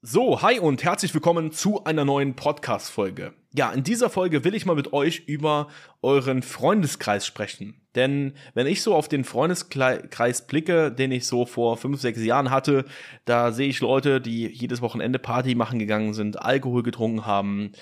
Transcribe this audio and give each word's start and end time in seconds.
So, 0.00 0.42
hi 0.42 0.60
und 0.60 0.84
herzlich 0.84 1.12
willkommen 1.12 1.50
zu 1.50 1.82
einer 1.82 2.04
neuen 2.04 2.34
Podcast-Folge. 2.34 3.34
Ja, 3.52 3.72
in 3.72 3.82
dieser 3.82 4.10
Folge 4.10 4.44
will 4.44 4.54
ich 4.54 4.64
mal 4.64 4.76
mit 4.76 4.92
euch 4.92 5.24
über 5.26 5.66
euren 6.02 6.42
Freundeskreis 6.42 7.26
sprechen. 7.26 7.80
Denn 7.96 8.34
wenn 8.54 8.68
ich 8.68 8.82
so 8.82 8.94
auf 8.94 9.08
den 9.08 9.24
Freundeskreis 9.24 10.46
blicke, 10.46 10.92
den 10.92 11.10
ich 11.10 11.26
so 11.26 11.46
vor 11.46 11.76
fünf, 11.76 12.00
sechs 12.00 12.22
Jahren 12.22 12.52
hatte, 12.52 12.84
da 13.24 13.50
sehe 13.50 13.68
ich 13.68 13.80
Leute, 13.80 14.20
die 14.20 14.46
jedes 14.46 14.82
Wochenende 14.82 15.18
Party 15.18 15.56
machen 15.56 15.80
gegangen 15.80 16.14
sind, 16.14 16.40
Alkohol 16.40 16.84
getrunken 16.84 17.26
haben, 17.26 17.72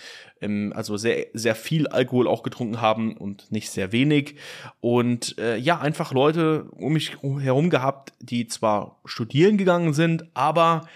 ähm, 0.41 0.73
also 0.75 0.97
sehr, 0.97 1.27
sehr 1.35 1.55
viel 1.55 1.87
Alkohol 1.87 2.29
auch 2.29 2.43
getrunken 2.43 2.81
haben 2.81 3.15
und 3.15 3.53
nicht 3.53 3.69
sehr 3.69 3.93
wenig. 3.93 4.37
Und 4.81 5.37
äh, 5.39 5.59
ja, 5.59 5.81
einfach 5.81 6.15
Leute 6.15 6.65
um 6.71 6.95
mich 6.95 7.19
herum 7.21 7.69
gehabt, 7.69 8.15
die 8.21 8.47
zwar 8.47 9.03
studieren 9.05 9.59
gegangen 9.59 9.93
sind, 9.93 10.25
aber 10.33 10.89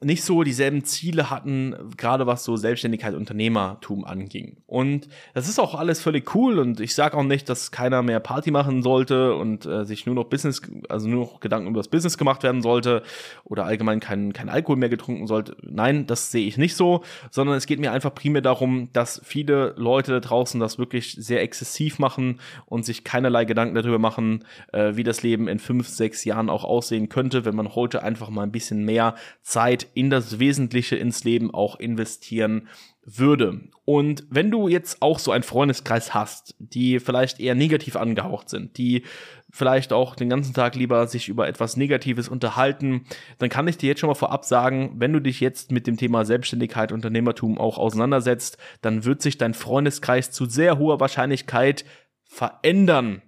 nicht 0.00 0.22
so 0.22 0.42
dieselben 0.42 0.84
Ziele 0.84 1.30
hatten, 1.30 1.74
gerade 1.96 2.26
was 2.26 2.44
so 2.44 2.56
Selbstständigkeit, 2.56 3.14
Unternehmertum 3.14 4.04
anging. 4.04 4.58
Und 4.66 5.08
das 5.34 5.48
ist 5.48 5.58
auch 5.58 5.74
alles 5.74 6.00
völlig 6.00 6.34
cool 6.34 6.58
und 6.58 6.80
ich 6.80 6.94
sage 6.94 7.16
auch 7.16 7.24
nicht, 7.24 7.48
dass 7.48 7.70
keiner 7.70 8.02
mehr 8.02 8.20
Party 8.20 8.50
machen 8.50 8.82
sollte 8.82 9.34
und 9.34 9.66
äh, 9.66 9.84
sich 9.84 10.06
nur 10.06 10.14
noch 10.14 10.24
Business, 10.24 10.62
also 10.88 11.08
nur 11.08 11.20
noch 11.20 11.40
Gedanken 11.40 11.68
über 11.68 11.80
das 11.80 11.88
Business 11.88 12.16
gemacht 12.16 12.42
werden 12.42 12.62
sollte 12.62 13.02
oder 13.44 13.64
allgemein 13.64 14.00
kein, 14.00 14.32
kein 14.32 14.48
Alkohol 14.48 14.76
mehr 14.76 14.88
getrunken 14.88 15.26
sollte. 15.26 15.56
Nein, 15.62 16.06
das 16.06 16.30
sehe 16.30 16.46
ich 16.46 16.58
nicht 16.58 16.76
so, 16.76 17.02
sondern 17.30 17.56
es 17.56 17.66
geht 17.66 17.80
mir 17.80 17.92
einfach 17.92 18.14
primär 18.14 18.42
darum, 18.42 18.90
dass 18.92 19.20
viele 19.24 19.74
Leute 19.76 20.12
da 20.12 20.20
draußen 20.20 20.60
das 20.60 20.78
wirklich 20.78 21.16
sehr 21.18 21.42
exzessiv 21.42 21.98
machen 21.98 22.40
und 22.66 22.84
sich 22.84 23.02
keinerlei 23.02 23.44
Gedanken 23.44 23.74
darüber 23.74 23.98
machen, 23.98 24.44
äh, 24.72 24.94
wie 24.94 25.02
das 25.04 25.22
Leben 25.22 25.48
in 25.48 25.58
fünf, 25.58 25.88
sechs 25.88 26.24
Jahren 26.24 26.50
auch 26.50 26.64
aussehen 26.64 27.08
könnte, 27.08 27.44
wenn 27.44 27.56
man 27.56 27.74
heute 27.74 28.02
einfach 28.02 28.30
mal 28.30 28.42
ein 28.42 28.52
bisschen 28.52 28.84
mehr 28.84 29.16
Zeit 29.42 29.87
in 29.98 30.10
das 30.10 30.38
Wesentliche 30.38 30.94
ins 30.94 31.24
Leben 31.24 31.52
auch 31.52 31.80
investieren 31.80 32.68
würde. 33.04 33.62
Und 33.84 34.24
wenn 34.30 34.52
du 34.52 34.68
jetzt 34.68 35.02
auch 35.02 35.18
so 35.18 35.32
einen 35.32 35.42
Freundeskreis 35.42 36.14
hast, 36.14 36.54
die 36.60 37.00
vielleicht 37.00 37.40
eher 37.40 37.56
negativ 37.56 37.96
angehaucht 37.96 38.48
sind, 38.48 38.78
die 38.78 39.02
vielleicht 39.50 39.92
auch 39.92 40.14
den 40.14 40.28
ganzen 40.28 40.54
Tag 40.54 40.76
lieber 40.76 41.08
sich 41.08 41.28
über 41.28 41.48
etwas 41.48 41.76
Negatives 41.76 42.28
unterhalten, 42.28 43.06
dann 43.38 43.48
kann 43.48 43.66
ich 43.66 43.76
dir 43.76 43.88
jetzt 43.88 43.98
schon 43.98 44.08
mal 44.08 44.14
vorab 44.14 44.44
sagen, 44.44 44.92
wenn 44.98 45.12
du 45.12 45.20
dich 45.20 45.40
jetzt 45.40 45.72
mit 45.72 45.88
dem 45.88 45.96
Thema 45.96 46.24
Selbstständigkeit, 46.24 46.92
Unternehmertum 46.92 47.58
auch 47.58 47.76
auseinandersetzt, 47.76 48.56
dann 48.82 49.04
wird 49.04 49.20
sich 49.20 49.36
dein 49.36 49.52
Freundeskreis 49.52 50.30
zu 50.30 50.46
sehr 50.46 50.78
hoher 50.78 51.00
Wahrscheinlichkeit 51.00 51.84
verändern 52.24 53.22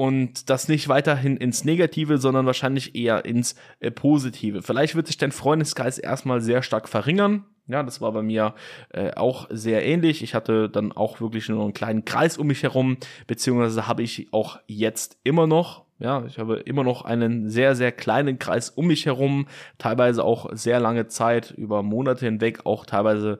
und 0.00 0.48
das 0.48 0.66
nicht 0.66 0.88
weiterhin 0.88 1.36
ins 1.36 1.66
Negative, 1.66 2.16
sondern 2.16 2.46
wahrscheinlich 2.46 2.94
eher 2.94 3.26
ins 3.26 3.54
äh, 3.80 3.90
Positive. 3.90 4.62
Vielleicht 4.62 4.94
wird 4.94 5.08
sich 5.08 5.18
dein 5.18 5.30
Freundeskreis 5.30 5.98
erstmal 5.98 6.40
sehr 6.40 6.62
stark 6.62 6.88
verringern. 6.88 7.44
Ja, 7.66 7.82
das 7.82 8.00
war 8.00 8.10
bei 8.12 8.22
mir 8.22 8.54
äh, 8.94 9.12
auch 9.12 9.46
sehr 9.50 9.84
ähnlich. 9.84 10.22
Ich 10.22 10.34
hatte 10.34 10.70
dann 10.70 10.92
auch 10.92 11.20
wirklich 11.20 11.50
nur 11.50 11.62
einen 11.62 11.74
kleinen 11.74 12.06
Kreis 12.06 12.38
um 12.38 12.46
mich 12.46 12.62
herum, 12.62 12.96
beziehungsweise 13.26 13.88
habe 13.88 14.02
ich 14.02 14.32
auch 14.32 14.58
jetzt 14.66 15.18
immer 15.22 15.46
noch, 15.46 15.84
ja, 15.98 16.24
ich 16.24 16.38
habe 16.38 16.56
immer 16.56 16.82
noch 16.82 17.04
einen 17.04 17.50
sehr, 17.50 17.76
sehr 17.76 17.92
kleinen 17.92 18.38
Kreis 18.38 18.70
um 18.70 18.86
mich 18.86 19.04
herum, 19.04 19.48
teilweise 19.76 20.24
auch 20.24 20.48
sehr 20.52 20.80
lange 20.80 21.08
Zeit, 21.08 21.50
über 21.50 21.82
Monate 21.82 22.24
hinweg, 22.24 22.64
auch 22.64 22.86
teilweise 22.86 23.38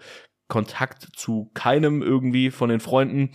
Kontakt 0.49 1.09
zu 1.17 1.51
keinem 1.55 2.03
irgendwie 2.03 2.51
von 2.51 2.69
den 2.69 2.81
Freunden 2.81 3.31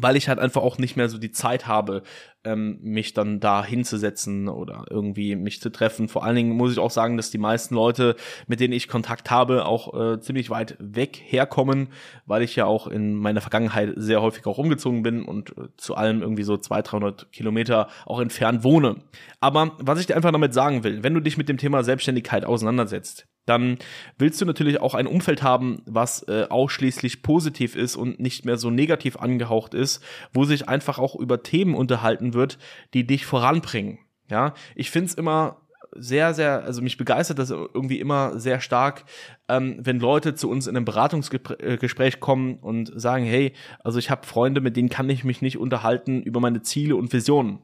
weil 0.00 0.16
ich 0.16 0.28
halt 0.28 0.38
einfach 0.38 0.62
auch 0.62 0.78
nicht 0.78 0.96
mehr 0.96 1.08
so 1.08 1.18
die 1.18 1.32
Zeit 1.32 1.66
habe, 1.66 2.02
ähm, 2.44 2.78
mich 2.80 3.14
dann 3.14 3.40
da 3.40 3.64
hinzusetzen 3.64 4.48
oder 4.48 4.84
irgendwie 4.88 5.36
mich 5.36 5.60
zu 5.60 5.70
treffen. 5.70 6.08
Vor 6.08 6.24
allen 6.24 6.36
Dingen 6.36 6.56
muss 6.56 6.72
ich 6.72 6.78
auch 6.78 6.90
sagen, 6.90 7.16
dass 7.16 7.30
die 7.30 7.38
meisten 7.38 7.74
Leute, 7.74 8.16
mit 8.46 8.60
denen 8.60 8.72
ich 8.72 8.88
Kontakt 8.88 9.30
habe, 9.30 9.66
auch 9.66 9.94
äh, 9.98 10.20
ziemlich 10.20 10.50
weit 10.50 10.76
weg 10.78 11.20
herkommen, 11.22 11.88
weil 12.26 12.42
ich 12.42 12.56
ja 12.56 12.64
auch 12.64 12.86
in 12.86 13.14
meiner 13.14 13.40
Vergangenheit 13.40 13.92
sehr 13.96 14.22
häufig 14.22 14.46
auch 14.46 14.58
umgezogen 14.58 15.02
bin 15.02 15.24
und 15.24 15.50
äh, 15.58 15.68
zu 15.76 15.94
allem 15.94 16.22
irgendwie 16.22 16.44
so 16.44 16.56
200, 16.56 16.92
300 16.92 17.32
Kilometer 17.32 17.88
auch 18.06 18.20
entfernt 18.20 18.62
wohne. 18.64 18.96
Aber 19.40 19.72
was 19.78 20.00
ich 20.00 20.06
dir 20.06 20.16
einfach 20.16 20.32
damit 20.32 20.54
sagen 20.54 20.84
will, 20.84 21.02
wenn 21.02 21.14
du 21.14 21.20
dich 21.20 21.36
mit 21.36 21.48
dem 21.48 21.58
Thema 21.58 21.82
Selbstständigkeit 21.82 22.44
auseinandersetzt, 22.44 23.26
dann 23.48 23.78
willst 24.18 24.40
du 24.40 24.44
natürlich 24.44 24.80
auch 24.80 24.94
ein 24.94 25.06
Umfeld 25.06 25.42
haben, 25.42 25.82
was 25.86 26.22
äh, 26.28 26.46
ausschließlich 26.48 27.22
positiv 27.22 27.76
ist 27.76 27.96
und 27.96 28.20
nicht 28.20 28.44
mehr 28.44 28.58
so 28.58 28.70
negativ 28.70 29.16
angehaucht 29.16 29.74
ist, 29.74 30.02
wo 30.32 30.44
sich 30.44 30.68
einfach 30.68 30.98
auch 30.98 31.16
über 31.16 31.42
Themen 31.42 31.74
unterhalten 31.74 32.34
wird, 32.34 32.58
die 32.94 33.06
dich 33.06 33.24
voranbringen. 33.24 33.98
Ja, 34.30 34.52
ich 34.74 34.90
find's 34.90 35.14
immer 35.14 35.62
sehr, 35.92 36.34
sehr, 36.34 36.64
also 36.64 36.82
mich 36.82 36.96
begeistert 36.96 37.38
das 37.38 37.50
irgendwie 37.50 37.98
immer 37.98 38.38
sehr 38.38 38.60
stark, 38.60 39.04
ähm, 39.48 39.78
wenn 39.80 39.98
Leute 40.00 40.34
zu 40.34 40.50
uns 40.50 40.66
in 40.66 40.76
einem 40.76 40.84
Beratungsgespräch 40.84 42.14
äh, 42.14 42.18
kommen 42.18 42.58
und 42.58 42.92
sagen, 43.00 43.24
hey, 43.24 43.54
also 43.82 43.98
ich 43.98 44.10
habe 44.10 44.26
Freunde, 44.26 44.60
mit 44.60 44.76
denen 44.76 44.90
kann 44.90 45.08
ich 45.08 45.24
mich 45.24 45.40
nicht 45.40 45.58
unterhalten 45.58 46.22
über 46.22 46.40
meine 46.40 46.62
Ziele 46.62 46.96
und 46.96 47.12
Visionen. 47.12 47.60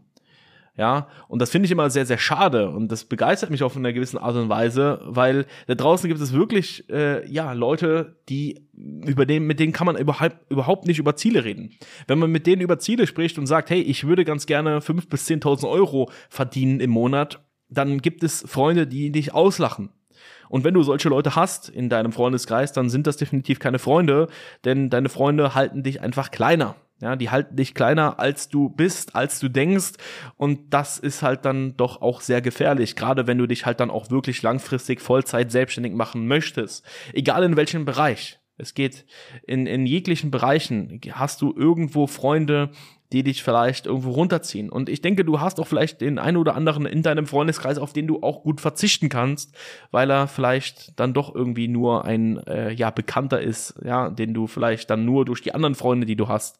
Ja, 0.76 1.06
und 1.28 1.40
das 1.40 1.50
finde 1.50 1.66
ich 1.66 1.72
immer 1.72 1.88
sehr, 1.88 2.04
sehr 2.04 2.18
schade 2.18 2.68
und 2.68 2.90
das 2.90 3.04
begeistert 3.04 3.50
mich 3.50 3.62
auf 3.62 3.76
einer 3.76 3.92
gewissen 3.92 4.18
Art 4.18 4.34
und 4.34 4.48
Weise, 4.48 5.00
weil 5.04 5.46
da 5.68 5.76
draußen 5.76 6.08
gibt 6.08 6.20
es 6.20 6.32
wirklich, 6.32 6.90
äh, 6.90 7.24
ja, 7.30 7.52
Leute, 7.52 8.16
die 8.28 8.66
über 8.72 9.24
den, 9.24 9.46
mit 9.46 9.60
denen 9.60 9.72
kann 9.72 9.86
man 9.86 9.96
überhaupt, 9.96 10.36
überhaupt 10.50 10.86
nicht 10.88 10.98
über 10.98 11.14
Ziele 11.14 11.44
reden. 11.44 11.70
Wenn 12.08 12.18
man 12.18 12.32
mit 12.32 12.48
denen 12.48 12.60
über 12.60 12.80
Ziele 12.80 13.06
spricht 13.06 13.38
und 13.38 13.46
sagt, 13.46 13.70
hey, 13.70 13.80
ich 13.80 14.04
würde 14.04 14.24
ganz 14.24 14.46
gerne 14.46 14.80
fünf 14.80 15.08
bis 15.08 15.26
zehntausend 15.26 15.70
Euro 15.70 16.10
verdienen 16.28 16.80
im 16.80 16.90
Monat, 16.90 17.44
dann 17.68 17.98
gibt 17.98 18.24
es 18.24 18.44
Freunde, 18.44 18.88
die 18.88 19.12
dich 19.12 19.32
auslachen. 19.32 19.90
Und 20.48 20.64
wenn 20.64 20.74
du 20.74 20.82
solche 20.82 21.08
Leute 21.08 21.36
hast 21.36 21.68
in 21.68 21.88
deinem 21.88 22.10
Freundeskreis, 22.10 22.72
dann 22.72 22.90
sind 22.90 23.06
das 23.06 23.16
definitiv 23.16 23.60
keine 23.60 23.78
Freunde, 23.78 24.28
denn 24.64 24.90
deine 24.90 25.08
Freunde 25.08 25.54
halten 25.54 25.84
dich 25.84 26.00
einfach 26.00 26.32
kleiner. 26.32 26.74
Ja, 27.04 27.16
die 27.16 27.28
halten 27.28 27.54
dich 27.54 27.74
kleiner, 27.74 28.18
als 28.18 28.48
du 28.48 28.70
bist, 28.70 29.14
als 29.14 29.38
du 29.38 29.50
denkst. 29.50 29.92
Und 30.38 30.72
das 30.72 30.98
ist 30.98 31.22
halt 31.22 31.44
dann 31.44 31.76
doch 31.76 32.00
auch 32.00 32.22
sehr 32.22 32.40
gefährlich. 32.40 32.96
Gerade 32.96 33.26
wenn 33.26 33.36
du 33.36 33.46
dich 33.46 33.66
halt 33.66 33.80
dann 33.80 33.90
auch 33.90 34.10
wirklich 34.10 34.40
langfristig 34.40 35.02
Vollzeit 35.02 35.52
selbstständig 35.52 35.92
machen 35.92 36.26
möchtest. 36.26 36.82
Egal 37.12 37.44
in 37.44 37.58
welchem 37.58 37.84
Bereich. 37.84 38.40
Es 38.56 38.72
geht 38.72 39.04
in, 39.46 39.66
in 39.66 39.84
jeglichen 39.84 40.30
Bereichen. 40.30 40.98
Hast 41.12 41.42
du 41.42 41.52
irgendwo 41.54 42.06
Freunde, 42.06 42.70
die 43.14 43.22
dich 43.22 43.44
vielleicht 43.44 43.86
irgendwo 43.86 44.10
runterziehen. 44.10 44.68
Und 44.68 44.88
ich 44.88 45.00
denke, 45.00 45.24
du 45.24 45.40
hast 45.40 45.60
auch 45.60 45.68
vielleicht 45.68 46.00
den 46.00 46.18
einen 46.18 46.36
oder 46.36 46.56
anderen 46.56 46.84
in 46.84 47.04
deinem 47.04 47.28
Freundeskreis, 47.28 47.78
auf 47.78 47.92
den 47.92 48.08
du 48.08 48.24
auch 48.24 48.42
gut 48.42 48.60
verzichten 48.60 49.08
kannst, 49.08 49.56
weil 49.92 50.10
er 50.10 50.26
vielleicht 50.26 50.98
dann 50.98 51.14
doch 51.14 51.32
irgendwie 51.32 51.68
nur 51.68 52.04
ein 52.04 52.44
äh, 52.48 52.72
ja 52.72 52.90
Bekannter 52.90 53.40
ist, 53.40 53.74
ja, 53.84 54.10
den 54.10 54.34
du 54.34 54.48
vielleicht 54.48 54.90
dann 54.90 55.04
nur 55.04 55.24
durch 55.24 55.42
die 55.42 55.54
anderen 55.54 55.76
Freunde, 55.76 56.06
die 56.06 56.16
du 56.16 56.26
hast, 56.26 56.58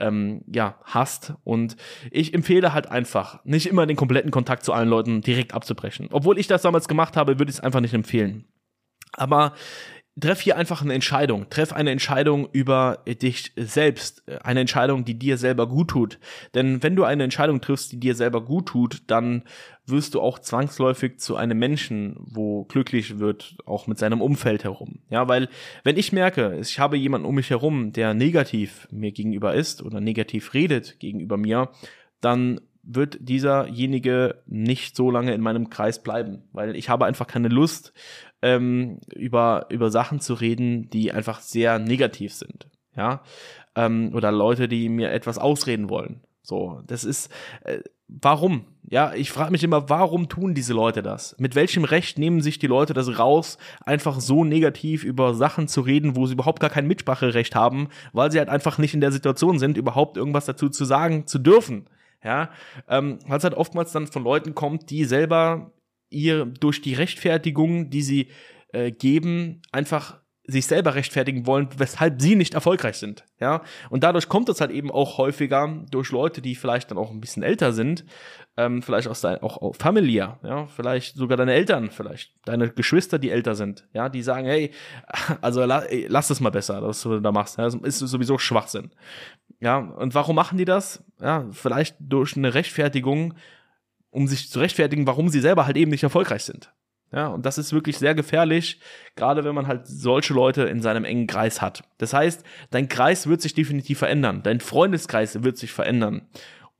ähm, 0.00 0.42
ja 0.52 0.74
hast. 0.82 1.34
Und 1.44 1.76
ich 2.10 2.34
empfehle 2.34 2.74
halt 2.74 2.90
einfach, 2.90 3.38
nicht 3.44 3.66
immer 3.66 3.86
den 3.86 3.96
kompletten 3.96 4.32
Kontakt 4.32 4.64
zu 4.64 4.72
allen 4.72 4.88
Leuten 4.88 5.20
direkt 5.20 5.54
abzubrechen. 5.54 6.08
Obwohl 6.10 6.36
ich 6.36 6.48
das 6.48 6.62
damals 6.62 6.88
gemacht 6.88 7.16
habe, 7.16 7.38
würde 7.38 7.50
ich 7.50 7.58
es 7.58 7.60
einfach 7.60 7.80
nicht 7.80 7.94
empfehlen. 7.94 8.44
Aber 9.12 9.52
treff 10.20 10.40
hier 10.40 10.56
einfach 10.56 10.82
eine 10.82 10.92
Entscheidung. 10.92 11.48
Treff 11.48 11.72
eine 11.72 11.90
Entscheidung 11.90 12.48
über 12.52 12.98
dich 13.06 13.52
selbst. 13.56 14.22
Eine 14.42 14.60
Entscheidung, 14.60 15.04
die 15.04 15.18
dir 15.18 15.38
selber 15.38 15.66
gut 15.66 15.88
tut. 15.88 16.18
Denn 16.54 16.82
wenn 16.82 16.96
du 16.96 17.04
eine 17.04 17.24
Entscheidung 17.24 17.60
triffst, 17.60 17.92
die 17.92 18.00
dir 18.00 18.14
selber 18.14 18.44
gut 18.44 18.66
tut, 18.66 19.02
dann 19.06 19.44
wirst 19.86 20.14
du 20.14 20.20
auch 20.20 20.38
zwangsläufig 20.38 21.18
zu 21.18 21.36
einem 21.36 21.58
Menschen, 21.58 22.16
wo 22.18 22.64
glücklich 22.64 23.18
wird, 23.18 23.56
auch 23.64 23.86
mit 23.86 23.98
seinem 23.98 24.20
Umfeld 24.20 24.64
herum. 24.64 25.00
Ja, 25.08 25.28
weil 25.28 25.48
wenn 25.82 25.96
ich 25.96 26.12
merke, 26.12 26.58
ich 26.60 26.78
habe 26.78 26.96
jemanden 26.96 27.26
um 27.26 27.34
mich 27.34 27.50
herum, 27.50 27.92
der 27.92 28.14
negativ 28.14 28.86
mir 28.90 29.12
gegenüber 29.12 29.54
ist 29.54 29.82
oder 29.82 30.00
negativ 30.00 30.54
redet 30.54 31.00
gegenüber 31.00 31.36
mir, 31.36 31.70
dann 32.20 32.60
wird 32.82 33.18
dieserjenige 33.20 34.42
nicht 34.46 34.96
so 34.96 35.10
lange 35.10 35.34
in 35.34 35.40
meinem 35.40 35.70
Kreis 35.70 36.02
bleiben, 36.02 36.42
weil 36.52 36.74
ich 36.76 36.88
habe 36.88 37.06
einfach 37.06 37.26
keine 37.26 37.48
Lust, 37.48 37.92
ähm, 38.42 38.98
über, 39.14 39.66
über 39.70 39.90
Sachen 39.90 40.20
zu 40.20 40.34
reden, 40.34 40.90
die 40.90 41.12
einfach 41.12 41.40
sehr 41.40 41.78
negativ 41.78 42.34
sind. 42.34 42.66
Ja. 42.96 43.22
Ähm, 43.76 44.12
oder 44.14 44.32
Leute, 44.32 44.68
die 44.68 44.88
mir 44.88 45.12
etwas 45.12 45.38
ausreden 45.38 45.88
wollen. 45.88 46.20
So, 46.42 46.82
das 46.88 47.04
ist, 47.04 47.30
äh, 47.62 47.78
warum? 48.08 48.64
Ja, 48.90 49.14
ich 49.14 49.30
frage 49.30 49.52
mich 49.52 49.62
immer, 49.62 49.88
warum 49.88 50.28
tun 50.28 50.54
diese 50.54 50.74
Leute 50.74 51.02
das? 51.02 51.36
Mit 51.38 51.54
welchem 51.54 51.84
Recht 51.84 52.18
nehmen 52.18 52.42
sich 52.42 52.58
die 52.58 52.66
Leute 52.66 52.94
das 52.94 53.18
raus, 53.18 53.58
einfach 53.86 54.20
so 54.20 54.44
negativ 54.44 55.04
über 55.04 55.34
Sachen 55.34 55.68
zu 55.68 55.80
reden, 55.82 56.16
wo 56.16 56.26
sie 56.26 56.34
überhaupt 56.34 56.60
gar 56.60 56.68
kein 56.68 56.88
Mitspracherecht 56.88 57.54
haben, 57.54 57.88
weil 58.12 58.32
sie 58.32 58.38
halt 58.38 58.48
einfach 58.48 58.76
nicht 58.78 58.92
in 58.92 59.00
der 59.00 59.12
Situation 59.12 59.60
sind, 59.60 59.76
überhaupt 59.76 60.16
irgendwas 60.16 60.46
dazu 60.46 60.68
zu 60.68 60.84
sagen 60.84 61.28
zu 61.28 61.38
dürfen? 61.38 61.86
Ja, 62.24 62.50
ähm, 62.88 63.18
weil 63.26 63.38
es 63.38 63.44
halt 63.44 63.54
oftmals 63.54 63.92
dann 63.92 64.06
von 64.06 64.22
Leuten 64.22 64.54
kommt, 64.54 64.90
die 64.90 65.04
selber 65.04 65.72
ihr 66.08 66.46
durch 66.46 66.82
die 66.82 66.94
Rechtfertigung, 66.94 67.90
die 67.90 68.02
sie 68.02 68.28
äh, 68.72 68.92
geben, 68.92 69.62
einfach 69.72 70.22
sich 70.44 70.66
selber 70.66 70.94
rechtfertigen 70.94 71.46
wollen, 71.46 71.68
weshalb 71.76 72.20
sie 72.20 72.34
nicht 72.34 72.54
erfolgreich 72.54 72.96
sind. 72.96 73.24
Ja, 73.38 73.62
und 73.90 74.02
dadurch 74.02 74.28
kommt 74.28 74.48
es 74.48 74.60
halt 74.60 74.72
eben 74.72 74.90
auch 74.90 75.18
häufiger 75.18 75.84
durch 75.90 76.10
Leute, 76.10 76.42
die 76.42 76.56
vielleicht 76.56 76.90
dann 76.90 76.98
auch 76.98 77.10
ein 77.10 77.20
bisschen 77.20 77.44
älter 77.44 77.72
sind, 77.72 78.04
ähm, 78.56 78.82
vielleicht 78.82 79.06
aus 79.08 79.20
dein, 79.20 79.40
auch, 79.42 79.58
auch 79.62 79.76
familiär, 79.76 80.40
ja, 80.42 80.66
vielleicht 80.66 81.16
sogar 81.16 81.36
deine 81.36 81.54
Eltern, 81.54 81.90
vielleicht 81.90 82.34
deine 82.44 82.70
Geschwister, 82.70 83.18
die 83.18 83.30
älter 83.30 83.54
sind, 83.54 83.88
ja, 83.92 84.08
die 84.08 84.22
sagen, 84.22 84.46
hey, 84.46 84.72
also 85.40 85.64
la, 85.64 85.84
lass 86.08 86.30
es 86.30 86.40
mal 86.40 86.50
besser, 86.50 86.82
was 86.82 87.02
du 87.02 87.20
da 87.20 87.30
machst, 87.30 87.58
ja, 87.58 87.64
das 87.64 87.74
ist 87.74 87.98
sowieso 87.98 88.36
Schwachsinn. 88.36 88.90
Ja, 89.62 89.78
und 89.78 90.12
warum 90.16 90.34
machen 90.34 90.58
die 90.58 90.64
das? 90.64 91.04
Ja, 91.20 91.46
vielleicht 91.52 91.94
durch 92.00 92.36
eine 92.36 92.52
Rechtfertigung, 92.52 93.34
um 94.10 94.26
sich 94.26 94.50
zu 94.50 94.58
rechtfertigen, 94.58 95.06
warum 95.06 95.28
sie 95.28 95.38
selber 95.38 95.66
halt 95.66 95.76
eben 95.76 95.92
nicht 95.92 96.02
erfolgreich 96.02 96.42
sind. 96.42 96.72
Ja, 97.12 97.28
und 97.28 97.46
das 97.46 97.58
ist 97.58 97.72
wirklich 97.72 97.96
sehr 97.96 98.16
gefährlich, 98.16 98.80
gerade 99.14 99.44
wenn 99.44 99.54
man 99.54 99.68
halt 99.68 99.86
solche 99.86 100.34
Leute 100.34 100.62
in 100.64 100.82
seinem 100.82 101.04
engen 101.04 101.28
Kreis 101.28 101.62
hat. 101.62 101.84
Das 101.98 102.12
heißt, 102.12 102.44
dein 102.70 102.88
Kreis 102.88 103.28
wird 103.28 103.40
sich 103.40 103.54
definitiv 103.54 104.00
verändern, 104.00 104.42
dein 104.42 104.58
Freundeskreis 104.58 105.44
wird 105.44 105.56
sich 105.56 105.70
verändern. 105.70 106.22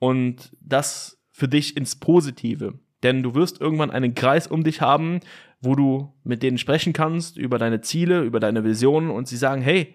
Und 0.01 0.51
das 0.61 1.23
für 1.31 1.47
dich 1.47 1.77
ins 1.77 1.95
Positive. 2.01 2.81
Denn 3.05 3.23
du 3.23 3.37
wirst 3.37 3.61
irgendwann 3.61 3.93
einen 3.93 4.17
Kreis 4.17 4.49
um 4.49 4.65
dich 4.65 4.81
haben, 4.81 5.21
wo 5.61 5.77
du 5.77 6.13
mit 6.25 6.43
denen 6.43 6.59
sprechen 6.59 6.93
kannst 6.93 7.37
über 7.37 7.59
deine 7.59 7.81
Ziele, 7.81 8.23
über 8.23 8.41
deine 8.41 8.65
Visionen 8.65 9.11
und 9.11 9.29
sie 9.29 9.37
sagen, 9.37 9.63
hey, 9.63 9.95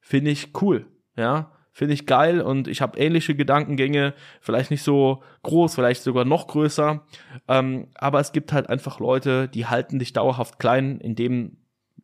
finde 0.00 0.32
ich 0.32 0.50
cool, 0.60 0.86
ja, 1.16 1.55
finde 1.76 1.92
ich 1.92 2.06
geil 2.06 2.40
und 2.40 2.68
ich 2.68 2.80
habe 2.80 2.98
ähnliche 2.98 3.34
Gedankengänge, 3.34 4.14
vielleicht 4.40 4.70
nicht 4.70 4.82
so 4.82 5.22
groß, 5.42 5.74
vielleicht 5.74 6.02
sogar 6.02 6.24
noch 6.24 6.46
größer, 6.46 7.04
ähm, 7.48 7.88
aber 7.96 8.18
es 8.18 8.32
gibt 8.32 8.54
halt 8.54 8.70
einfach 8.70 8.98
Leute, 8.98 9.46
die 9.46 9.66
halten 9.66 9.98
dich 9.98 10.14
dauerhaft 10.14 10.58
klein, 10.58 10.98
indem 11.00 11.58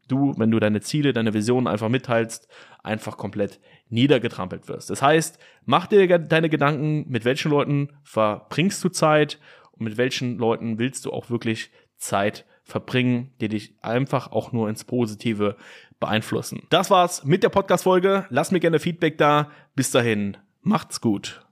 du, 0.08 0.34
wenn 0.36 0.50
du 0.50 0.60
deine 0.60 0.82
Ziele, 0.82 1.14
deine 1.14 1.32
Visionen 1.32 1.68
einfach 1.68 1.88
mitteilst, 1.88 2.48
einfach 2.82 3.16
komplett 3.16 3.60
niedergetrampelt 3.88 4.68
wirst. 4.68 4.90
Das 4.90 5.00
heißt, 5.00 5.38
mach 5.64 5.86
dir 5.86 6.18
deine 6.18 6.50
Gedanken, 6.50 7.06
mit 7.08 7.24
welchen 7.24 7.50
Leuten 7.50 7.94
verbringst 8.04 8.84
du 8.84 8.90
Zeit 8.90 9.40
und 9.70 9.84
mit 9.84 9.96
welchen 9.96 10.36
Leuten 10.36 10.78
willst 10.78 11.06
du 11.06 11.12
auch 11.12 11.30
wirklich 11.30 11.70
Zeit 11.96 12.44
verbringen, 12.62 13.32
die 13.40 13.48
dich 13.48 13.74
einfach 13.80 14.32
auch 14.32 14.52
nur 14.52 14.68
ins 14.68 14.84
Positive 14.84 15.56
beeinflussen. 16.02 16.64
Das 16.68 16.90
war's 16.90 17.24
mit 17.24 17.42
der 17.42 17.48
Podcast-Folge. 17.48 18.26
Lass 18.28 18.50
mir 18.50 18.60
gerne 18.60 18.78
Feedback 18.78 19.16
da. 19.16 19.50
Bis 19.74 19.90
dahin, 19.90 20.36
macht's 20.60 21.00
gut. 21.00 21.46